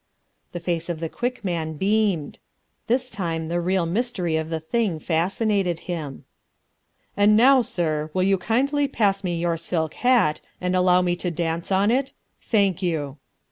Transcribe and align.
The 0.51 0.59
face 0.59 0.89
of 0.89 0.99
the 0.99 1.09
Quick 1.09 1.45
Man 1.45 1.73
beamed. 1.73 2.39
This 2.87 3.07
time 3.07 3.49
the 3.49 3.61
real 3.61 3.85
mystery 3.85 4.35
of 4.35 4.49
the 4.49 4.59
thing 4.59 4.97
fascinated 4.97 5.81
him. 5.81 6.23
"And 7.15 7.37
now, 7.37 7.61
sir, 7.61 8.09
will 8.11 8.23
you 8.23 8.39
kindly 8.39 8.87
pass 8.87 9.23
me 9.23 9.37
your 9.39 9.57
silk 9.57 9.93
hat 9.93 10.41
and 10.59 10.75
allow 10.75 11.03
me 11.03 11.15
to 11.17 11.29
dance 11.29 11.71
on 11.71 11.91
it? 11.91 12.13
Thank 12.41 12.81
you." 12.81 13.17